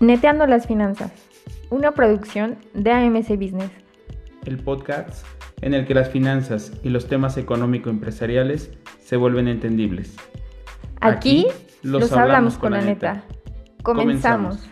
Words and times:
Neteando 0.00 0.46
las 0.46 0.66
Finanzas, 0.66 1.12
una 1.68 1.92
producción 1.92 2.56
de 2.72 2.90
AMC 2.90 3.36
Business. 3.36 3.70
El 4.46 4.56
podcast 4.56 5.26
en 5.60 5.74
el 5.74 5.86
que 5.86 5.92
las 5.92 6.08
finanzas 6.08 6.72
y 6.82 6.88
los 6.88 7.06
temas 7.06 7.36
económico-empresariales 7.36 8.72
se 8.98 9.16
vuelven 9.16 9.46
entendibles. 9.46 10.16
Aquí, 11.02 11.46
los, 11.82 12.10
hablamos, 12.12 12.56
con 12.56 12.72
la 12.72 12.80
neta. 12.80 13.24
Comenzamos. 13.82 14.70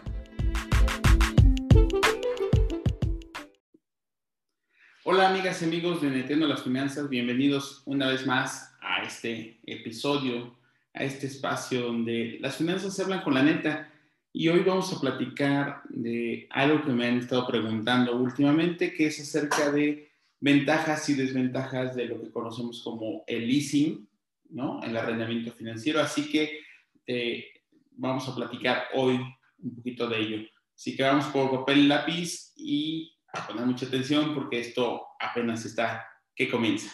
Hola 5.04 5.29
amigas 5.29 5.60
y 5.60 5.66
amigos 5.66 6.00
de 6.00 6.08
Neteando 6.08 6.48
las 6.48 6.62
Finanzas, 6.62 7.10
bienvenidos 7.10 7.82
una 7.84 8.08
vez 8.08 8.26
más 8.26 8.74
a 8.80 9.02
este 9.02 9.60
episodio, 9.66 10.56
a 10.95 11.04
este 11.04 11.26
espacio 11.26 11.82
donde 11.82 12.38
las 12.40 12.56
finanzas 12.56 12.96
se 12.96 13.02
hablan 13.02 13.20
con 13.20 13.34
la 13.34 13.42
neta. 13.42 13.92
Y 14.32 14.48
hoy 14.48 14.60
vamos 14.60 14.92
a 14.92 15.00
platicar 15.00 15.82
de 15.88 16.46
algo 16.50 16.82
que 16.84 16.92
me 16.92 17.06
han 17.06 17.18
estado 17.18 17.46
preguntando 17.46 18.16
últimamente, 18.16 18.92
que 18.92 19.06
es 19.06 19.20
acerca 19.20 19.70
de 19.70 20.10
ventajas 20.41 21.09
y 21.09 21.14
desventajas 21.14 21.96
de 21.96 22.06
lo 22.06 22.20
que 22.20 22.30
conocemos 22.30 22.82
como 22.82 23.24
el 23.27 23.48
leasing, 23.48 24.09
¿no? 24.51 24.82
El 24.82 24.96
arrendamiento 24.96 25.52
financiero. 25.52 26.01
Así 26.01 26.30
que 26.30 26.60
eh, 27.06 27.46
vamos 27.92 28.28
a 28.28 28.34
platicar 28.34 28.84
hoy 28.95 29.18
un 29.59 29.74
poquito 29.77 30.09
de 30.09 30.18
ello. 30.18 30.48
Así 30.76 30.96
que 30.96 31.02
vamos 31.02 31.26
por 31.26 31.51
papel 31.51 31.79
y 31.79 31.87
lápiz 31.88 32.52
y 32.56 33.12
a 33.32 33.46
poner 33.46 33.66
mucha 33.66 33.87
atención 33.87 34.34
porque 34.34 34.60
esto 34.60 35.06
apenas 35.18 35.65
está 35.65 36.06
que 36.34 36.48
comienza. 36.48 36.92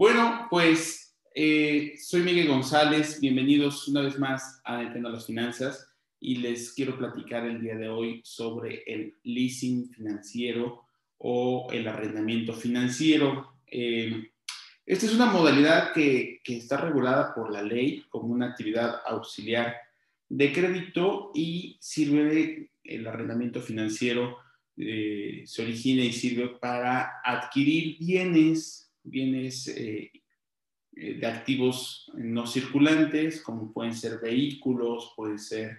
Bueno, 0.00 0.46
pues 0.48 1.14
eh, 1.34 1.92
soy 2.02 2.22
Miguel 2.22 2.48
González, 2.48 3.20
bienvenidos 3.20 3.86
una 3.86 4.00
vez 4.00 4.18
más 4.18 4.58
a 4.64 4.82
Nintendo 4.82 5.10
las 5.10 5.26
Finanzas 5.26 5.92
y 6.18 6.36
les 6.36 6.72
quiero 6.72 6.96
platicar 6.96 7.44
el 7.44 7.60
día 7.60 7.76
de 7.76 7.90
hoy 7.90 8.22
sobre 8.24 8.82
el 8.86 9.18
leasing 9.24 9.90
financiero 9.90 10.86
o 11.18 11.68
el 11.70 11.86
arrendamiento 11.86 12.54
financiero. 12.54 13.58
Eh, 13.66 14.30
esta 14.86 15.04
es 15.04 15.14
una 15.14 15.26
modalidad 15.26 15.92
que, 15.92 16.40
está 16.46 16.78
regulada 16.78 17.34
por 17.34 17.52
la 17.52 17.60
ley 17.60 18.06
como 18.08 18.32
una 18.32 18.46
actividad 18.46 19.02
auxiliar 19.04 19.76
de 20.30 20.50
crédito 20.50 21.30
y 21.34 21.76
sirve 21.78 22.70
el 22.84 23.06
arrendamiento 23.06 23.60
financiero, 23.60 24.38
eh, 24.78 25.42
se 25.44 25.60
origina 25.60 26.02
y 26.02 26.12
sirve 26.14 26.48
para 26.58 27.20
adquirir 27.22 27.98
bienes 27.98 28.89
bienes 29.10 29.68
eh, 29.68 30.10
eh, 30.96 31.14
de 31.14 31.26
activos 31.26 32.10
no 32.14 32.46
circulantes, 32.46 33.42
como 33.42 33.72
pueden 33.72 33.94
ser 33.94 34.20
vehículos, 34.20 35.12
puede 35.16 35.38
ser 35.38 35.78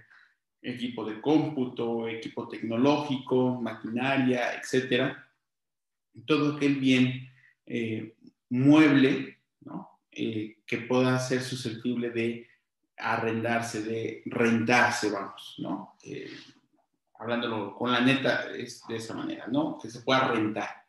equipo 0.62 1.04
de 1.06 1.20
cómputo, 1.20 2.08
equipo 2.08 2.48
tecnológico, 2.48 3.60
maquinaria, 3.62 4.54
etcétera. 4.54 5.28
Todo 6.26 6.56
aquel 6.56 6.76
bien 6.76 7.30
eh, 7.66 8.16
mueble 8.50 9.38
que 10.12 10.78
pueda 10.90 11.18
ser 11.20 11.42
susceptible 11.42 12.10
de 12.10 12.46
arrendarse, 12.98 13.82
de 13.82 14.22
rentarse, 14.26 15.10
vamos, 15.10 15.56
¿no? 15.58 15.98
hablándolo 17.22 17.76
con 17.76 17.92
la 17.92 18.02
neta 18.02 18.52
es 18.52 18.84
de 18.88 18.96
esa 18.96 19.14
manera, 19.14 19.48
¿no? 19.48 19.78
Que 19.78 19.90
se 19.90 20.02
pueda 20.02 20.28
rentar. 20.28 20.81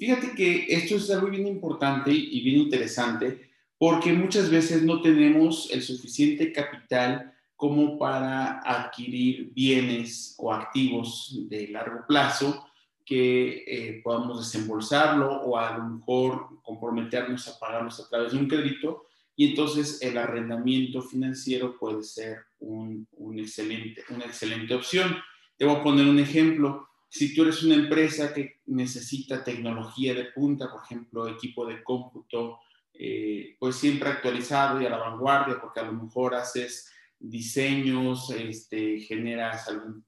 Fíjate 0.00 0.34
que 0.34 0.64
esto 0.70 0.96
es 0.96 1.10
algo 1.10 1.28
bien 1.28 1.46
importante 1.46 2.10
y 2.10 2.40
bien 2.40 2.62
interesante 2.62 3.50
porque 3.76 4.14
muchas 4.14 4.50
veces 4.50 4.82
no 4.82 5.02
tenemos 5.02 5.70
el 5.70 5.82
suficiente 5.82 6.54
capital 6.54 7.34
como 7.54 7.98
para 7.98 8.60
adquirir 8.60 9.52
bienes 9.52 10.36
o 10.38 10.54
activos 10.54 11.38
de 11.50 11.68
largo 11.68 12.06
plazo 12.08 12.66
que 13.04 13.62
eh, 13.66 14.00
podamos 14.02 14.38
desembolsarlo 14.38 15.42
o 15.42 15.58
a 15.58 15.76
lo 15.76 15.84
mejor 15.84 16.62
comprometernos 16.62 17.46
a 17.48 17.58
pagarlos 17.58 18.00
a 18.00 18.08
través 18.08 18.32
de 18.32 18.38
un 18.38 18.48
crédito 18.48 19.04
y 19.36 19.50
entonces 19.50 20.00
el 20.00 20.16
arrendamiento 20.16 21.02
financiero 21.02 21.76
puede 21.78 22.02
ser 22.04 22.38
un, 22.60 23.06
excelente, 23.36 24.02
una 24.08 24.24
excelente 24.24 24.74
opción. 24.74 25.18
Te 25.58 25.66
voy 25.66 25.76
a 25.76 25.82
poner 25.82 26.06
un 26.06 26.18
ejemplo 26.18 26.88
si 27.10 27.34
tú 27.34 27.42
eres 27.42 27.64
una 27.64 27.74
empresa 27.74 28.32
que 28.32 28.60
necesita 28.66 29.42
tecnología 29.42 30.14
de 30.14 30.26
punta, 30.26 30.70
por 30.70 30.82
ejemplo, 30.84 31.26
equipo 31.26 31.66
de 31.66 31.82
cómputo, 31.82 32.60
eh, 32.94 33.56
pues 33.58 33.76
siempre 33.76 34.08
actualizado 34.08 34.80
y 34.80 34.86
a 34.86 34.90
la 34.90 34.98
vanguardia, 34.98 35.60
porque 35.60 35.80
a 35.80 35.84
lo 35.84 35.92
mejor 35.92 36.36
haces 36.36 36.88
diseños, 37.18 38.30
este, 38.30 39.00
generas 39.00 39.66
algún, 39.68 40.04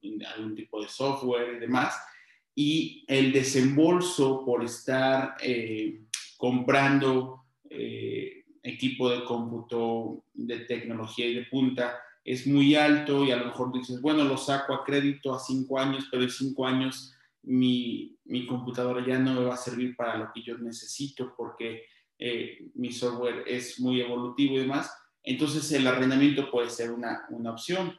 tipo 0.55 0.81
de 0.81 0.89
software 0.89 1.57
y 1.57 1.59
demás, 1.59 1.97
y 2.55 3.05
el 3.09 3.33
desembolso 3.33 4.45
por 4.45 4.63
estar 4.63 5.35
eh, 5.43 6.03
comprando 6.37 7.47
eh, 7.69 8.45
equipo 8.63 9.11
de 9.11 9.25
cómputo 9.25 10.25
de 10.35 10.61
tecnología 10.61 11.27
y 11.27 11.35
de 11.35 11.47
punta, 11.47 11.99
es 12.25 12.47
muy 12.47 12.75
alto 12.75 13.25
y 13.25 13.33
a 13.33 13.37
lo 13.37 13.47
mejor 13.47 13.73
dices, 13.73 14.01
bueno, 14.01 14.25
lo 14.25 14.37
saco 14.37 14.75
a 14.75 14.85
crédito 14.85 15.35
a 15.35 15.41
cinco 15.41 15.79
años, 15.79 16.07
pero 16.11 16.23
en 16.23 16.31
cinco 16.31 16.67
años 16.67 17.15
mi, 17.43 18.17
mi 18.25 18.47
computadora 18.47 19.05
ya 19.05 19.19
no 19.19 19.35
me 19.35 19.45
va 19.45 19.55
a 19.55 19.59
servir 19.59 19.97
para 19.97 20.17
lo 20.17 20.31
que 20.33 20.43
yo 20.43 20.57
necesito 20.59 21.35
porque 21.37 21.85
eh, 22.19 22.71
mi 22.75 22.93
software 22.93 23.43
es 23.47 23.81
muy 23.81 24.01
evolutivo 24.01 24.55
y 24.55 24.61
demás. 24.61 24.93
Entonces 25.25 25.71
el 25.73 25.87
arrendamiento 25.87 26.51
puede 26.51 26.71
ser 26.71 26.93
una, 26.93 27.27
una 27.31 27.51
opción. 27.51 27.99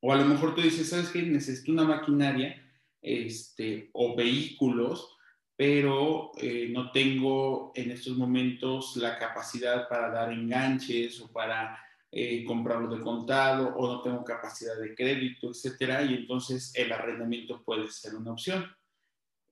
O 0.00 0.12
a 0.12 0.16
lo 0.16 0.24
mejor 0.24 0.54
tú 0.54 0.62
dices, 0.62 0.88
¿sabes 0.88 1.10
qué? 1.10 1.22
Necesito 1.22 1.72
una 1.72 1.84
maquinaria 1.84 2.64
este, 3.02 3.90
o 3.92 4.14
vehículos, 4.14 5.16
pero 5.56 6.30
eh, 6.38 6.68
no 6.70 6.90
tengo 6.92 7.72
en 7.74 7.90
estos 7.90 8.16
momentos 8.16 8.96
la 8.96 9.18
capacidad 9.18 9.88
para 9.88 10.10
dar 10.10 10.32
enganches 10.32 11.20
o 11.20 11.30
para 11.32 11.78
eh, 12.12 12.44
comprarlo 12.44 12.92
de 12.96 13.02
contado 13.02 13.68
o 13.76 13.86
no 13.86 14.02
tengo 14.02 14.24
capacidad 14.24 14.76
de 14.80 14.96
crédito, 14.96 15.50
etcétera, 15.50 16.02
y 16.02 16.14
entonces 16.14 16.72
el 16.74 16.90
arrendamiento 16.90 17.62
puede 17.62 17.88
ser 17.88 18.16
una 18.16 18.32
opción. 18.32 18.66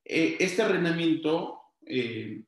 Eh, 0.03 0.35
este 0.39 0.61
arrendamiento 0.61 1.61
eh, 1.85 2.43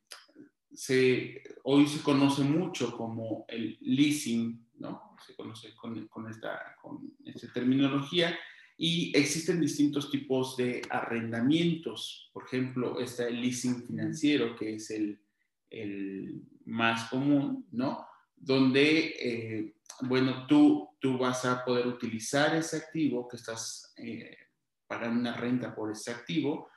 se, 0.73 1.41
hoy 1.63 1.88
se 1.88 2.03
conoce 2.03 2.44
mucho 2.44 2.97
como 2.97 3.45
el 3.47 3.77
leasing, 3.79 4.67
¿no? 4.79 5.16
Se 5.25 5.33
conoce 5.33 5.73
con, 5.75 6.07
con, 6.07 6.29
esta, 6.29 6.75
con 6.81 7.13
esta 7.23 7.53
terminología 7.53 8.38
y 8.75 9.17
existen 9.17 9.61
distintos 9.61 10.11
tipos 10.11 10.57
de 10.57 10.81
arrendamientos. 10.89 12.29
Por 12.33 12.47
ejemplo, 12.47 12.99
está 12.99 13.29
el 13.29 13.39
leasing 13.39 13.88
financiero, 13.88 14.57
que 14.57 14.75
es 14.75 14.91
el, 14.91 15.22
el 15.69 16.41
más 16.66 17.09
común, 17.09 17.66
¿no? 17.72 18.07
Donde 18.35 19.73
bueno, 20.02 20.46
tú, 20.47 20.90
tú 21.00 21.18
vas 21.18 21.46
a 21.46 21.63
poder 21.63 21.88
utilizar 21.88 22.56
ese 22.56 22.78
activo 22.78 23.28
que 23.28 23.38
estás 23.38 23.94
eh, 23.97 24.38
pagando 24.88 25.19
una 25.19 25.38
renta 25.38 25.74
por 25.74 25.91
ese 25.91 26.12
activo 26.12 26.69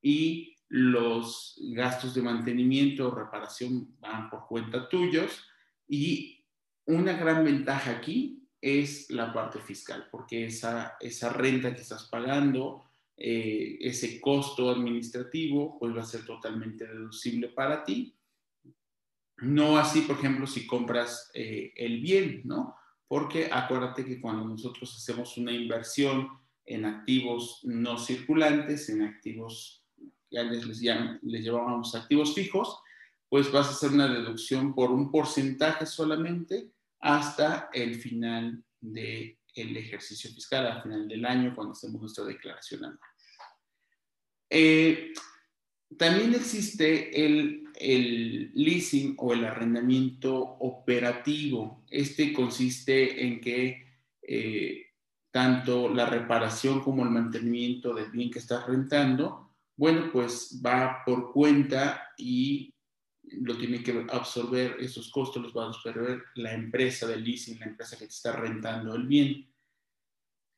y 0.00 0.56
los 0.68 1.58
gastos 1.74 2.14
de 2.14 2.22
mantenimiento 2.22 3.08
o 3.08 3.14
reparación 3.14 3.94
van 4.00 4.30
por 4.30 4.46
cuenta 4.46 4.88
tuyos 4.88 5.44
y 5.86 6.44
una 6.86 7.12
gran 7.12 7.44
ventaja 7.44 7.90
aquí 7.90 8.48
es 8.60 9.10
la 9.10 9.32
parte 9.32 9.58
fiscal, 9.58 10.08
porque 10.10 10.46
esa, 10.46 10.96
esa 11.00 11.30
renta 11.32 11.74
que 11.74 11.82
estás 11.82 12.04
pagando, 12.04 12.84
eh, 13.16 13.76
ese 13.80 14.20
costo 14.20 14.70
administrativo, 14.70 15.78
pues 15.78 15.94
va 15.94 16.02
a 16.02 16.06
ser 16.06 16.24
totalmente 16.24 16.86
deducible 16.86 17.48
para 17.48 17.84
ti 17.84 18.16
no 19.42 19.76
así, 19.76 20.02
por 20.02 20.16
ejemplo, 20.16 20.46
si 20.46 20.66
compras 20.66 21.30
eh, 21.34 21.72
el 21.76 22.00
bien, 22.00 22.42
¿no? 22.44 22.76
Porque 23.08 23.50
acuérdate 23.52 24.04
que 24.04 24.20
cuando 24.20 24.44
nosotros 24.44 24.94
hacemos 24.96 25.36
una 25.36 25.52
inversión 25.52 26.28
en 26.64 26.84
activos 26.84 27.60
no 27.64 27.98
circulantes, 27.98 28.88
en 28.88 29.02
activos 29.02 29.84
que 30.30 30.38
antes 30.38 30.66
les, 30.66 30.80
les 31.22 31.44
llamábamos 31.44 31.94
activos 31.94 32.34
fijos, 32.34 32.80
pues 33.28 33.50
vas 33.50 33.66
a 33.66 33.70
hacer 33.70 33.90
una 33.90 34.08
deducción 34.08 34.74
por 34.74 34.90
un 34.90 35.10
porcentaje 35.10 35.86
solamente 35.86 36.70
hasta 37.00 37.68
el 37.72 37.96
final 37.96 38.62
del 38.80 39.36
ejercicio 39.54 40.30
fiscal, 40.30 40.66
al 40.66 40.82
final 40.82 41.08
del 41.08 41.24
año, 41.26 41.54
cuando 41.54 41.72
hacemos 41.72 42.00
nuestra 42.00 42.24
declaración 42.24 42.84
anual. 42.84 43.00
Eh, 44.48 45.12
también 45.96 46.34
existe 46.34 47.24
el, 47.24 47.64
leasing 47.82 49.14
o 49.18 49.32
el 49.32 49.44
arrendamiento 49.44 50.36
operativo. 50.36 51.84
Este 51.90 52.32
consiste 52.32 53.24
en 53.24 53.40
que 53.40 53.86
eh, 54.22 54.86
tanto 55.30 55.88
la 55.88 56.06
reparación 56.06 56.80
como 56.80 57.02
el 57.02 57.10
mantenimiento 57.10 57.94
del 57.94 58.10
bien 58.10 58.30
que 58.30 58.38
estás 58.38 58.66
rentando, 58.66 59.50
bueno, 59.76 60.10
pues 60.12 60.60
va 60.64 61.02
por 61.04 61.32
cuenta 61.32 62.08
y 62.16 62.74
lo 63.22 63.56
tiene 63.56 63.82
que 63.82 64.06
absorber, 64.10 64.76
esos 64.80 65.10
costos 65.10 65.42
los 65.42 65.56
va 65.56 65.64
a 65.64 65.68
absorber 65.68 66.22
la 66.34 66.52
empresa 66.52 67.06
del 67.06 67.24
leasing, 67.24 67.58
la 67.58 67.66
empresa 67.66 67.96
que 67.96 68.06
te 68.06 68.12
está 68.12 68.32
rentando 68.32 68.94
el 68.94 69.06
bien. 69.06 69.50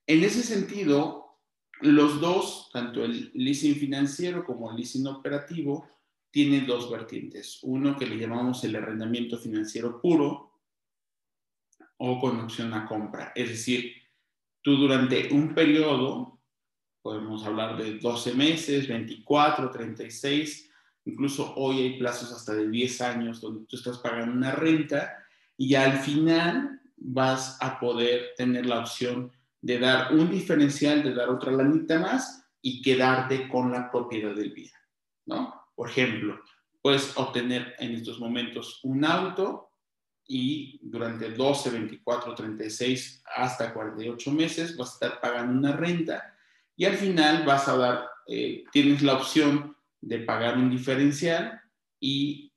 En 0.06 0.24
ese 0.24 0.42
sentido, 0.42 1.38
los 1.80 2.20
dos, 2.20 2.70
tanto 2.72 3.04
el 3.04 3.30
leasing 3.34 3.76
financiero 3.76 4.44
como 4.44 4.70
el 4.70 4.76
leasing 4.76 5.06
operativo, 5.06 5.88
tienen 6.34 6.66
dos 6.66 6.90
vertientes. 6.90 7.60
Uno 7.62 7.96
que 7.96 8.06
le 8.06 8.18
llamamos 8.18 8.64
el 8.64 8.74
arrendamiento 8.74 9.38
financiero 9.38 10.00
puro 10.00 10.58
o 11.98 12.20
con 12.20 12.40
opción 12.40 12.74
a 12.74 12.86
compra. 12.86 13.30
Es 13.36 13.50
decir, 13.50 13.92
tú 14.60 14.76
durante 14.76 15.32
un 15.32 15.54
periodo, 15.54 16.40
podemos 17.02 17.46
hablar 17.46 17.76
de 17.76 17.98
12 18.00 18.34
meses, 18.34 18.88
24, 18.88 19.70
36, 19.70 20.72
incluso 21.04 21.54
hoy 21.54 21.82
hay 21.82 21.98
plazos 22.00 22.32
hasta 22.32 22.52
de 22.52 22.68
10 22.68 23.00
años 23.02 23.40
donde 23.40 23.66
tú 23.66 23.76
estás 23.76 23.98
pagando 23.98 24.32
una 24.32 24.50
renta 24.50 25.24
y 25.56 25.76
al 25.76 26.00
final 26.00 26.80
vas 26.96 27.58
a 27.60 27.78
poder 27.78 28.32
tener 28.36 28.66
la 28.66 28.80
opción 28.80 29.30
de 29.60 29.78
dar 29.78 30.12
un 30.12 30.32
diferencial, 30.32 31.04
de 31.04 31.14
dar 31.14 31.28
otra 31.28 31.52
lanita 31.52 32.00
más 32.00 32.44
y 32.60 32.82
quedarte 32.82 33.48
con 33.48 33.70
la 33.70 33.88
propiedad 33.88 34.34
del 34.34 34.52
bien, 34.52 34.72
¿no? 35.26 35.63
Por 35.84 35.90
ejemplo, 35.90 36.40
puedes 36.80 37.14
obtener 37.14 37.74
en 37.78 37.92
estos 37.92 38.18
momentos 38.18 38.80
un 38.84 39.04
auto 39.04 39.68
y 40.26 40.80
durante 40.80 41.30
12, 41.30 41.68
24, 41.68 42.34
36 42.34 43.22
hasta 43.36 43.74
48 43.74 44.30
meses 44.32 44.78
vas 44.78 44.92
a 44.92 44.94
estar 44.94 45.20
pagando 45.20 45.52
una 45.52 45.76
renta 45.76 46.34
y 46.74 46.86
al 46.86 46.94
final 46.94 47.44
vas 47.44 47.68
a 47.68 47.76
dar, 47.76 48.06
eh, 48.26 48.64
tienes 48.72 49.02
la 49.02 49.12
opción 49.12 49.76
de 50.00 50.20
pagar 50.20 50.56
un 50.56 50.70
diferencial 50.70 51.60
y 52.00 52.50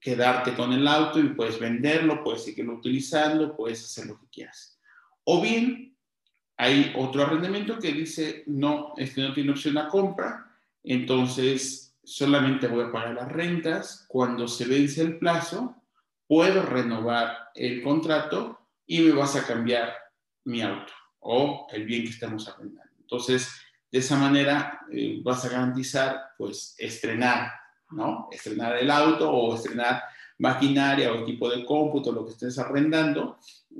quedarte 0.00 0.54
con 0.54 0.72
el 0.72 0.86
auto 0.86 1.18
y 1.18 1.30
puedes 1.30 1.58
venderlo, 1.58 2.22
puedes 2.22 2.44
seguirlo 2.44 2.74
utilizando, 2.74 3.56
puedes 3.56 3.82
hacer 3.84 4.06
lo 4.06 4.20
que 4.20 4.28
quieras. 4.28 4.78
O 5.24 5.42
bien 5.42 5.96
hay 6.56 6.92
otro 6.96 7.24
arrendamiento 7.24 7.80
que 7.80 7.90
dice, 7.90 8.44
no, 8.46 8.94
este 8.96 9.22
no 9.22 9.34
tiene 9.34 9.50
opción 9.50 9.76
a 9.76 9.88
compra, 9.88 10.56
entonces 10.84 11.89
solamente 12.10 12.66
voy 12.66 12.84
a 12.84 12.92
pagar 12.92 13.14
las 13.14 13.30
rentas. 13.30 14.04
Cuando 14.08 14.48
se 14.48 14.66
vence 14.66 15.00
el 15.00 15.18
plazo, 15.18 15.76
puedo 16.26 16.62
renovar 16.62 17.50
el 17.54 17.82
contrato 17.82 18.58
y 18.84 19.00
me 19.00 19.12
vas 19.12 19.36
a 19.36 19.46
cambiar 19.46 19.94
mi 20.44 20.60
auto 20.60 20.92
o 21.20 21.68
el 21.70 21.84
bien 21.84 22.02
que 22.02 22.10
estamos 22.10 22.48
arrendando. 22.48 22.92
Entonces, 23.00 23.48
de 23.92 24.00
esa 24.00 24.16
manera 24.16 24.80
eh, 24.90 25.20
vas 25.22 25.44
a 25.44 25.50
garantizar, 25.50 26.32
pues, 26.36 26.74
estrenar, 26.78 27.52
¿no? 27.92 28.28
Estrenar 28.32 28.76
el 28.78 28.90
auto 28.90 29.30
o 29.30 29.54
estrenar 29.54 30.02
maquinaria 30.38 31.12
o 31.12 31.20
equipo 31.20 31.48
de 31.48 31.64
cómputo, 31.64 32.10
lo 32.10 32.24
que 32.24 32.32
estés 32.32 32.58
arrendando, 32.58 33.38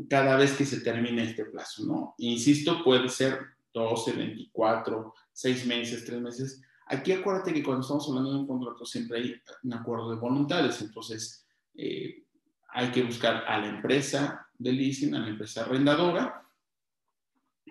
cada 0.08 0.36
vez 0.36 0.52
que 0.52 0.66
se 0.66 0.82
termine 0.82 1.24
este 1.24 1.46
plazo, 1.46 1.84
¿no? 1.84 2.14
Insisto, 2.18 2.84
puede 2.84 3.08
ser 3.08 3.40
12, 3.72 4.12
24, 4.12 5.14
6 5.32 5.66
meses, 5.66 6.04
3 6.04 6.20
meses. 6.20 6.62
Aquí 6.90 7.12
acuérdate 7.12 7.52
que 7.54 7.62
cuando 7.62 7.82
estamos 7.82 8.08
hablando 8.08 8.32
de 8.32 8.38
un 8.40 8.46
contrato 8.48 8.84
siempre 8.84 9.18
hay 9.18 9.42
un 9.62 9.74
acuerdo 9.74 10.10
de 10.10 10.16
voluntades, 10.16 10.82
entonces 10.82 11.46
eh, 11.76 12.24
hay 12.68 12.90
que 12.90 13.04
buscar 13.04 13.44
a 13.46 13.58
la 13.58 13.68
empresa 13.68 14.48
de 14.58 14.72
leasing, 14.72 15.14
a 15.14 15.20
la 15.20 15.28
empresa 15.28 15.62
arrendadora, 15.62 16.44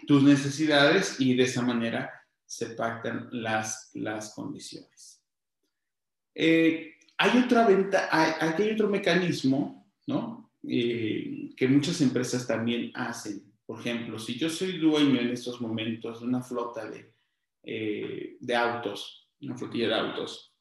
tus 0.07 0.24
necesidades 0.24 1.19
y 1.19 1.36
de 1.36 1.44
esa 1.44 1.62
manera 1.62 2.10
se 2.45 2.68
pactan 2.68 3.27
las, 3.33 3.92
las 3.95 4.33
condiciones. 4.33 5.21
Eh, 6.33 6.94
hay 7.18 7.38
otra 7.39 7.68
venta, 7.68 8.07
aquí 8.10 8.63
hay 8.63 8.71
otro 8.71 8.88
mecanismo, 8.88 9.92
¿no? 10.07 10.50
Eh, 10.63 11.50
que 11.57 11.68
muchas 11.68 12.00
empresas 12.00 12.48
también 12.48 12.92
hacen. 12.95 13.44
Por 13.66 13.81
ejemplo, 13.81 14.18
si 14.18 14.38
yo 14.38 14.50
soy 14.50 14.77
dueño 14.77 15.19
en 15.19 15.31
estos 15.31 15.60
momentos 15.60 16.21
de 16.21 16.25
una 16.25 16.42
flota 16.42 16.89
de, 16.89 17.19
eh, 17.63 18.38
de 18.39 18.56
autos, 18.56 19.29
una 19.41 19.57
flotilla 19.57 19.88
de 19.88 19.95
autos, 19.95 20.53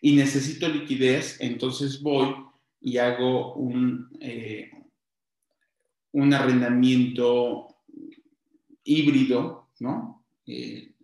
y 0.00 0.14
necesito 0.14 0.68
liquidez, 0.68 1.40
entonces 1.40 2.00
voy 2.00 2.34
y 2.80 2.98
hago 2.98 3.54
un, 3.54 4.08
eh, 4.20 4.70
un 6.12 6.32
arrendamiento 6.32 7.66
híbrido, 8.84 9.70
¿no? 9.80 10.24
que 10.44 10.94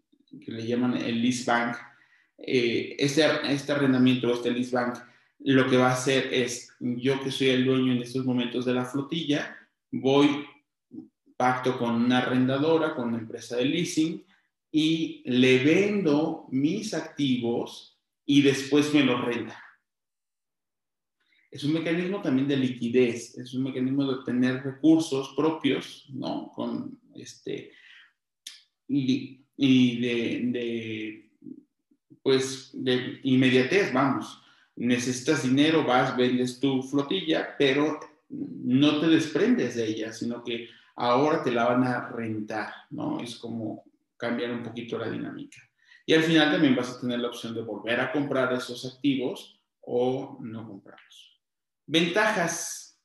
le 0.50 0.66
llaman 0.66 0.96
el 0.96 1.20
lease 1.20 1.44
bank 1.44 1.76
eh, 2.38 2.96
este, 2.98 3.24
este 3.48 3.72
arrendamiento, 3.72 4.32
este 4.32 4.50
lease 4.50 4.74
bank, 4.74 4.98
lo 5.40 5.68
que 5.68 5.76
va 5.76 5.90
a 5.90 5.94
hacer 5.94 6.32
es, 6.32 6.74
yo 6.80 7.20
que 7.22 7.30
soy 7.30 7.48
el 7.48 7.64
dueño 7.64 7.92
en 7.92 8.02
estos 8.02 8.24
momentos 8.24 8.64
de 8.64 8.74
la 8.74 8.84
flotilla, 8.84 9.56
voy, 9.90 10.44
pacto 11.36 11.78
con 11.78 11.94
una 11.94 12.18
arrendadora, 12.18 12.94
con 12.94 13.08
una 13.08 13.18
empresa 13.18 13.56
de 13.56 13.64
leasing, 13.64 14.24
y 14.70 15.22
le 15.26 15.62
vendo 15.62 16.46
mis 16.50 16.94
activos 16.94 17.98
y 18.26 18.42
después 18.42 18.92
me 18.92 19.04
los 19.04 19.24
renta. 19.24 19.62
Es 21.50 21.62
un 21.62 21.74
mecanismo 21.74 22.20
también 22.20 22.48
de 22.48 22.56
liquidez, 22.56 23.38
es 23.38 23.54
un 23.54 23.62
mecanismo 23.62 24.04
de 24.04 24.14
obtener 24.14 24.64
recursos 24.64 25.34
propios, 25.36 26.06
¿no? 26.12 26.50
Con 26.52 26.98
este, 27.14 27.70
y, 28.88 29.40
de 29.56 31.30
pues 32.24 32.70
de 32.72 33.20
inmediatez, 33.22 33.92
vamos. 33.92 34.40
Necesitas 34.76 35.44
dinero, 35.44 35.84
vas, 35.84 36.16
vendes 36.16 36.58
tu 36.58 36.82
flotilla, 36.82 37.54
pero 37.56 38.00
no 38.28 38.98
te 38.98 39.06
desprendes 39.08 39.76
de 39.76 39.86
ella, 39.86 40.12
sino 40.12 40.42
que 40.42 40.68
ahora 40.96 41.42
te 41.42 41.50
la 41.50 41.64
van 41.64 41.84
a 41.84 42.08
rentar, 42.08 42.72
¿no? 42.90 43.20
Es 43.20 43.36
como 43.36 43.84
cambiar 44.16 44.52
un 44.52 44.62
poquito 44.62 44.98
la 44.98 45.10
dinámica. 45.10 45.58
Y 46.06 46.14
al 46.14 46.22
final 46.22 46.52
también 46.52 46.76
vas 46.76 46.90
a 46.90 47.00
tener 47.00 47.18
la 47.18 47.28
opción 47.28 47.54
de 47.54 47.62
volver 47.62 48.00
a 48.00 48.12
comprar 48.12 48.52
esos 48.52 48.84
activos 48.84 49.60
o 49.80 50.38
no 50.40 50.66
comprarlos. 50.66 51.40
Ventajas, 51.86 52.98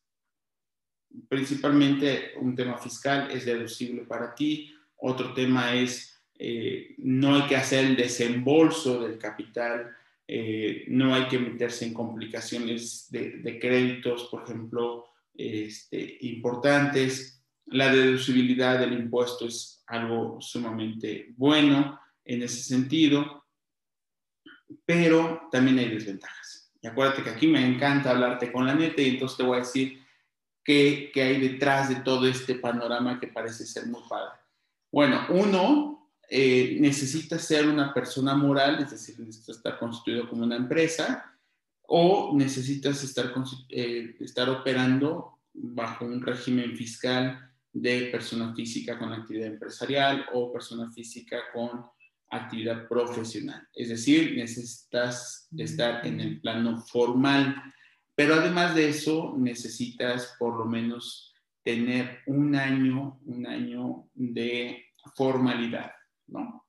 principalmente 1.28 2.34
un 2.40 2.56
tema 2.56 2.78
fiscal 2.78 3.32
es 3.32 3.46
deducible 3.46 4.04
para 4.04 4.36
ti, 4.36 4.74
otro 4.98 5.34
tema 5.34 5.74
es 5.74 6.22
eh, 6.38 6.96
no 7.00 7.36
hay 7.36 7.48
que 7.48 7.56
hacer 7.56 7.86
el 7.86 7.96
desembolso 7.98 9.02
del 9.02 9.18
capital, 9.18 9.96
eh, 10.26 10.86
no 10.88 11.14
hay 11.14 11.28
que 11.28 11.40
meterse 11.40 11.86
en 11.86 11.94
complicaciones 11.94 13.08
de, 13.10 13.60
créditos, 13.60 14.26
por 14.26 14.44
ejemplo, 14.44 15.06
este, 15.36 16.18
importantes. 16.22 17.39
La 17.72 17.94
deducibilidad 17.94 18.80
del 18.80 18.94
impuesto 18.94 19.46
es 19.48 19.84
algo 19.88 20.40
sumamente 20.42 21.34
bueno 21.38 22.00
en 22.26 22.44
ese 22.44 22.64
sentido, 22.64 23.46
pero 24.86 25.48
también 25.52 25.80
hay 25.80 25.90
desventajas. 25.90 26.72
Y 26.82 26.88
acuérdate 26.88 27.24
que 27.24 27.30
aquí 27.30 27.48
me 27.48 27.66
encanta 27.66 28.12
hablarte 28.12 28.52
con 28.52 28.66
la 28.66 28.76
neta 28.76 29.02
y 29.02 29.10
entonces 29.10 29.38
te 29.38 29.44
voy 29.44 29.58
a 29.58 29.62
decir 29.62 30.02
qué, 30.64 31.12
qué 31.14 31.22
hay 31.24 31.40
detrás 31.40 31.90
de 31.90 31.96
todo 31.98 32.28
este 32.28 32.56
panorama 32.56 33.20
que 33.20 33.28
parece 33.28 33.66
ser 33.66 33.88
muy 33.88 34.02
padre. 34.08 34.40
Bueno, 34.92 35.26
uno, 35.30 36.12
eh, 36.30 36.78
necesita 36.80 37.40
ser 37.40 37.68
una 37.68 37.94
persona 37.94 38.36
moral, 38.36 38.80
es 38.80 38.92
decir, 38.92 39.20
necesitas 39.20 39.58
estar 39.58 39.80
constituido 39.80 40.30
como 40.30 40.44
una 40.44 40.56
empresa, 40.56 41.36
o 41.88 42.32
necesitas 42.36 43.04
estar, 43.04 43.34
eh, 43.70 44.16
estar 44.20 44.48
operando 44.50 45.40
bajo 45.54 46.06
un 46.06 46.22
régimen 46.22 46.76
fiscal 46.76 47.49
de 47.82 48.10
persona 48.12 48.54
física 48.54 48.98
con 48.98 49.14
actividad 49.14 49.48
empresarial 49.48 50.26
o 50.34 50.52
persona 50.52 50.92
física 50.92 51.38
con 51.54 51.86
actividad 52.30 52.88
profesional. 52.88 53.68
Es 53.74 53.90
decir, 53.90 54.36
necesitas 54.36 55.48
estar 55.58 56.06
en 56.06 56.20
el 56.20 56.42
plano 56.42 56.82
formal, 56.82 57.56
pero 58.16 58.36
además 58.36 58.76
de 58.76 58.90
eso 58.90 59.36
necesitas 59.38 60.36
por 60.38 60.58
lo 60.58 60.66
menos 60.66 61.34
tener 61.64 62.20
un 62.28 62.56
año, 62.56 63.20
un 63.26 63.48
año 63.48 64.10
de 64.14 64.86
formalidad. 65.16 65.92
¿no? 66.28 66.66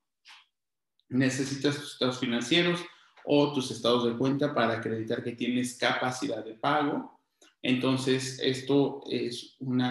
Necesitas 1.08 1.76
tus 1.76 1.92
estados 1.92 2.20
financieros 2.20 2.80
o 3.24 3.52
tus 3.52 3.70
estados 3.70 4.06
de 4.06 4.16
cuenta 4.16 4.54
para 4.54 4.74
acreditar 4.74 5.22
que 5.22 5.32
tienes 5.32 5.76
capacidad 5.76 6.44
de 6.44 6.54
pago. 6.54 7.19
Entonces, 7.62 8.40
esto 8.42 9.02
es 9.10 9.56
un 9.58 9.82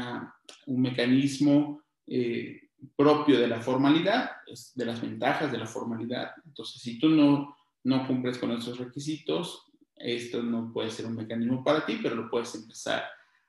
mecanismo 0.68 1.84
eh, 2.08 2.70
propio 2.96 3.40
de 3.40 3.48
la 3.48 3.62
formalidad, 3.62 4.32
de 4.76 4.86
las 4.86 5.02
ventajas 5.02 5.52
de 5.52 5.58
la 5.58 5.68
formalidad. 5.68 6.32
Entonces, 6.46 6.82
si 6.82 6.98
tú 6.98 7.10
no, 7.10 7.56
no 7.84 8.08
cumples 8.08 8.38
con 8.38 8.52
esos 8.52 8.78
requisitos, 8.78 9.66
esto 9.96 10.42
no 10.42 10.72
puede 10.72 10.90
ser 10.90 11.06
un 11.06 11.16
mecanismo 11.16 11.64
para 11.64 11.86
ti, 11.86 12.00
pero 12.02 12.16
lo 12.16 12.30
puedes 12.30 12.56
empezar 12.56 13.04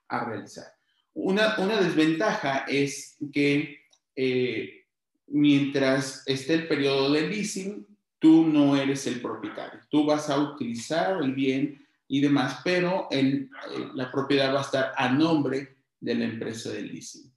a 0.08 0.24
realizar. 0.24 0.66
Una, 1.14 1.56
una 1.58 1.80
desventaja 1.80 2.64
es 2.68 3.16
que 3.32 3.78
eh, 4.16 4.84
mientras 5.28 6.24
esté 6.26 6.54
el 6.54 6.68
periodo 6.68 7.10
de 7.12 7.28
leasing, 7.28 7.86
tú 8.18 8.46
no 8.46 8.76
eres 8.76 9.06
el 9.06 9.20
propietario. 9.20 9.80
Tú 9.88 10.04
vas 10.04 10.28
a 10.28 10.38
utilizar 10.38 11.22
el 11.22 11.32
bien 11.32 11.86
y 12.12 12.20
demás, 12.20 12.60
pero 12.64 13.06
eh, 13.08 13.48
la 13.94 14.10
propiedad 14.10 14.52
va 14.52 14.58
a 14.58 14.64
estar 14.64 14.92
a 14.96 15.12
nombre 15.12 15.76
de 16.00 16.14
la 16.16 16.24
empresa 16.24 16.72
del 16.72 16.88
leasing. 16.88 17.32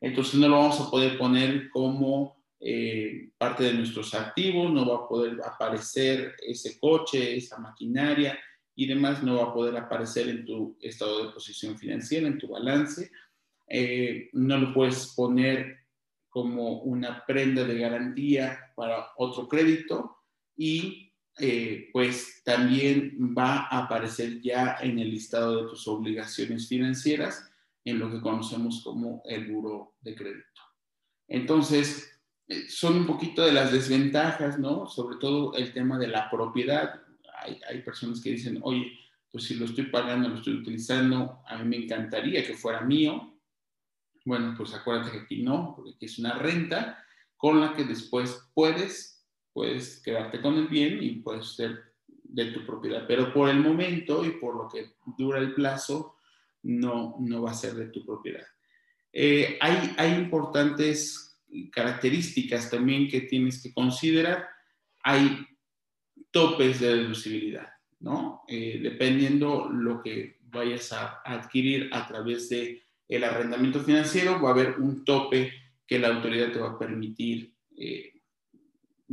Entonces 0.00 0.34
no 0.34 0.46
lo 0.46 0.58
vamos 0.60 0.80
a 0.80 0.88
poder 0.88 1.18
poner 1.18 1.68
como 1.70 2.44
eh, 2.60 3.32
parte 3.36 3.64
de 3.64 3.74
nuestros 3.74 4.14
activos, 4.14 4.72
no 4.72 4.88
va 4.88 5.04
a 5.04 5.08
poder 5.08 5.40
aparecer 5.44 6.36
ese 6.46 6.78
coche, 6.78 7.36
esa 7.36 7.58
maquinaria 7.58 8.38
y 8.76 8.86
demás, 8.86 9.24
no 9.24 9.38
va 9.38 9.50
a 9.50 9.52
poder 9.52 9.76
aparecer 9.76 10.28
en 10.28 10.44
tu 10.44 10.78
estado 10.80 11.26
de 11.26 11.32
posición 11.32 11.76
financiera, 11.76 12.28
en 12.28 12.38
tu 12.38 12.46
balance. 12.46 13.10
Eh, 13.66 14.28
no 14.34 14.56
lo 14.56 14.72
puedes 14.72 15.14
poner 15.16 15.78
como 16.28 16.82
una 16.82 17.26
prenda 17.26 17.64
de 17.64 17.76
garantía 17.76 18.72
para 18.76 19.08
otro 19.16 19.48
crédito 19.48 20.16
y 20.56 21.12
eh, 21.38 21.90
pues 21.92 22.42
también 22.44 23.34
va 23.36 23.66
a 23.66 23.84
aparecer 23.84 24.40
ya 24.40 24.76
en 24.80 24.98
el 24.98 25.10
listado 25.10 25.62
de 25.62 25.70
tus 25.70 25.88
obligaciones 25.88 26.68
financieras 26.68 27.50
en 27.84 27.98
lo 27.98 28.10
que 28.10 28.20
conocemos 28.20 28.82
como 28.82 29.22
el 29.24 29.50
buro 29.52 29.94
de 30.00 30.14
crédito. 30.14 30.62
Entonces, 31.28 32.20
eh, 32.46 32.68
son 32.68 32.96
un 32.98 33.06
poquito 33.06 33.44
de 33.44 33.52
las 33.52 33.72
desventajas, 33.72 34.58
¿no? 34.58 34.86
Sobre 34.86 35.16
todo 35.16 35.54
el 35.54 35.72
tema 35.72 35.98
de 35.98 36.08
la 36.08 36.30
propiedad. 36.30 37.02
Hay, 37.42 37.60
hay, 37.68 37.82
personas 37.82 38.20
que 38.20 38.30
dicen, 38.30 38.60
oye, 38.62 38.92
pues 39.30 39.44
si 39.44 39.54
lo 39.54 39.64
estoy 39.64 39.86
pagando, 39.86 40.28
lo 40.28 40.36
estoy 40.36 40.54
utilizando, 40.54 41.42
a 41.46 41.58
mí 41.58 41.64
me 41.64 41.84
encantaría 41.84 42.46
que 42.46 42.54
fuera 42.54 42.82
mío. 42.82 43.34
Bueno, 44.24 44.54
pues 44.56 44.72
acuérdate 44.72 45.10
que 45.10 45.18
aquí 45.24 45.42
no, 45.42 45.74
porque 45.74 45.92
aquí 45.92 46.06
es 46.06 46.18
una 46.18 46.34
renta 46.38 47.04
con 47.36 47.60
la 47.60 47.74
que 47.74 47.84
después 47.84 48.40
puedes, 48.54 49.13
puedes 49.54 50.02
quedarte 50.02 50.42
con 50.42 50.58
el 50.58 50.68
bien 50.68 51.02
y 51.02 51.12
puedes 51.20 51.54
ser 51.54 51.94
de 52.06 52.46
tu 52.46 52.66
propiedad. 52.66 53.06
Pero 53.08 53.32
por 53.32 53.48
el 53.48 53.60
momento 53.60 54.24
y 54.24 54.32
por 54.32 54.56
lo 54.56 54.68
que 54.68 54.96
dura 55.16 55.38
el 55.38 55.54
plazo, 55.54 56.16
no, 56.64 57.16
no 57.20 57.42
va 57.42 57.52
a 57.52 57.54
ser 57.54 57.74
de 57.74 57.86
tu 57.86 58.04
propiedad. 58.04 58.44
Eh, 59.12 59.56
hay, 59.60 59.94
hay 59.96 60.14
importantes 60.14 61.40
características 61.70 62.68
también 62.68 63.08
que 63.08 63.22
tienes 63.22 63.62
que 63.62 63.72
considerar. 63.72 64.48
Hay 65.04 65.46
topes 66.32 66.80
de 66.80 66.96
deducibilidad, 66.96 67.68
¿no? 68.00 68.42
Eh, 68.48 68.80
dependiendo 68.82 69.68
lo 69.70 70.02
que 70.02 70.38
vayas 70.42 70.92
a 70.92 71.20
adquirir 71.24 71.90
a 71.92 72.08
través 72.08 72.48
de 72.48 72.82
el 73.08 73.22
arrendamiento 73.22 73.80
financiero, 73.80 74.40
va 74.42 74.48
a 74.48 74.52
haber 74.52 74.80
un 74.80 75.04
tope 75.04 75.52
que 75.86 75.98
la 75.98 76.08
autoridad 76.08 76.52
te 76.52 76.58
va 76.58 76.70
a 76.70 76.78
permitir 76.78 77.54
eh, 77.76 78.13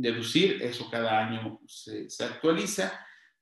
deducir. 0.02 0.60
Eso 0.62 0.90
cada 0.90 1.26
año 1.26 1.60
se, 1.66 2.10
se 2.10 2.24
actualiza 2.24 2.92